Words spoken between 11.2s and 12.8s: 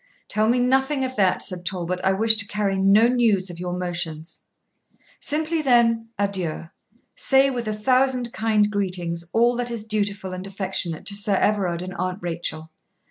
Everard and Aunt Rachel.